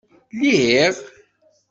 Lliɣ? 0.35 0.93